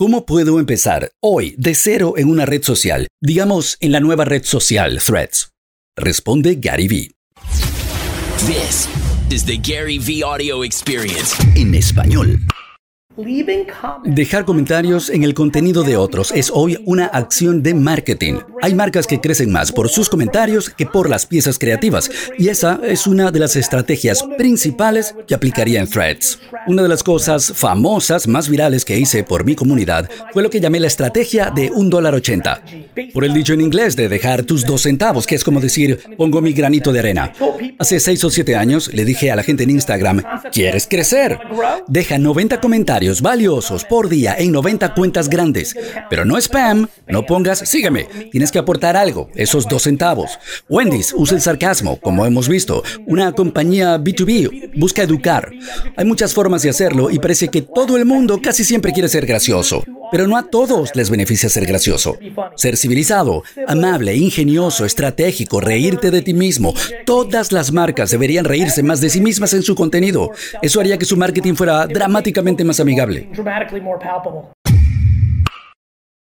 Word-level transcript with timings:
¿Cómo 0.00 0.26
puedo 0.26 0.60
empezar 0.60 1.10
hoy 1.20 1.56
de 1.58 1.74
cero 1.74 2.14
en 2.16 2.28
una 2.28 2.46
red 2.46 2.62
social? 2.62 3.08
Digamos 3.20 3.76
en 3.80 3.90
la 3.90 3.98
nueva 3.98 4.24
red 4.24 4.44
social 4.44 5.00
Threads. 5.04 5.50
Responde 5.96 6.54
Gary 6.60 6.86
Vee. 6.86 7.10
This 8.46 8.88
is 9.28 9.44
the 9.44 9.58
Gary 9.58 9.98
V 9.98 10.22
Audio 10.22 10.62
Experience. 10.62 11.34
En 11.56 11.74
español. 11.74 12.38
Dejar 14.04 14.44
comentarios 14.44 15.10
en 15.10 15.24
el 15.24 15.34
contenido 15.34 15.82
de 15.82 15.96
otros 15.96 16.30
es 16.30 16.52
hoy 16.54 16.78
una 16.84 17.06
acción 17.06 17.64
de 17.64 17.74
marketing. 17.74 18.34
Hay 18.62 18.74
marcas 18.74 19.08
que 19.08 19.20
crecen 19.20 19.50
más 19.50 19.72
por 19.72 19.88
sus 19.88 20.08
comentarios 20.08 20.70
que 20.70 20.86
por 20.86 21.10
las 21.10 21.26
piezas 21.26 21.58
creativas, 21.58 22.08
y 22.38 22.48
esa 22.48 22.78
es 22.84 23.08
una 23.08 23.32
de 23.32 23.40
las 23.40 23.56
estrategias 23.56 24.22
principales 24.36 25.16
que 25.26 25.34
aplicaría 25.34 25.80
en 25.80 25.88
Threads. 25.88 26.38
Una 26.68 26.82
de 26.82 26.88
las 26.88 27.02
cosas 27.02 27.52
famosas 27.56 28.28
más 28.28 28.48
virales 28.48 28.84
que 28.84 28.96
hice 28.96 29.24
por 29.24 29.44
mi 29.44 29.56
comunidad 29.56 30.08
fue 30.32 30.44
lo 30.44 30.50
que 30.50 30.60
llamé 30.60 30.78
la 30.78 30.86
estrategia 30.86 31.50
de 31.50 31.72
un 31.72 31.90
dólar 31.90 32.14
ochenta. 32.14 32.62
Por 33.12 33.24
el 33.24 33.34
dicho 33.34 33.52
en 33.52 33.62
inglés 33.62 33.96
de 33.96 34.08
dejar 34.08 34.44
tus 34.44 34.64
dos 34.64 34.82
centavos, 34.82 35.26
que 35.26 35.34
es 35.34 35.42
como 35.42 35.60
decir, 35.60 35.98
pongo 36.16 36.40
mi 36.40 36.52
granito 36.52 36.92
de 36.92 37.00
arena. 37.00 37.32
Hace 37.80 37.98
seis 37.98 38.22
o 38.22 38.30
siete 38.30 38.54
años 38.54 38.94
le 38.94 39.04
dije 39.04 39.32
a 39.32 39.36
la 39.36 39.42
gente 39.42 39.64
en 39.64 39.70
Instagram, 39.70 40.22
¿quieres 40.52 40.86
crecer? 40.86 41.38
Deja 41.88 42.18
90 42.18 42.60
comentarios 43.08 43.22
valiosos 43.22 43.84
por 43.84 44.08
día 44.08 44.34
en 44.38 44.52
90 44.52 44.94
cuentas 44.94 45.28
grandes. 45.28 45.74
Pero 46.10 46.24
no 46.24 46.36
spam, 46.36 46.88
no 47.08 47.24
pongas 47.24 47.60
sígueme. 47.60 48.06
Tienes 48.30 48.50
que 48.50 48.58
aportar 48.58 48.96
algo, 48.96 49.30
esos 49.34 49.66
dos 49.66 49.82
centavos. 49.82 50.38
Wendy's 50.68 51.14
usa 51.16 51.36
el 51.36 51.42
sarcasmo, 51.42 51.98
como 52.00 52.26
hemos 52.26 52.48
visto. 52.48 52.82
Una 53.06 53.32
compañía 53.32 53.98
B2B 53.98 54.72
busca 54.76 55.02
educar. 55.02 55.50
Hay 55.96 56.04
muchas 56.04 56.34
formas 56.34 56.62
de 56.62 56.70
hacerlo 56.70 57.10
y 57.10 57.18
parece 57.18 57.48
que 57.48 57.62
todo 57.62 57.96
el 57.96 58.04
mundo 58.04 58.40
casi 58.42 58.64
siempre 58.64 58.92
quiere 58.92 59.08
ser 59.08 59.24
gracioso. 59.26 59.84
Pero 60.10 60.26
no 60.26 60.36
a 60.36 60.44
todos 60.44 60.94
les 60.94 61.10
beneficia 61.10 61.48
ser 61.48 61.66
gracioso. 61.66 62.18
Ser 62.56 62.76
civilizado, 62.76 63.42
amable, 63.66 64.14
ingenioso, 64.14 64.84
estratégico, 64.84 65.60
reírte 65.60 66.10
de 66.10 66.22
ti 66.22 66.34
mismo. 66.34 66.74
Todas 67.04 67.52
las 67.52 67.72
marcas 67.72 68.10
deberían 68.10 68.44
reírse 68.44 68.82
más 68.82 69.00
de 69.00 69.10
sí 69.10 69.20
mismas 69.20 69.52
en 69.54 69.62
su 69.62 69.74
contenido. 69.74 70.30
Eso 70.62 70.80
haría 70.80 70.98
que 70.98 71.04
su 71.04 71.16
marketing 71.16 71.54
fuera 71.54 71.86
dramáticamente 71.86 72.64
más 72.64 72.80
amigable. 72.80 73.28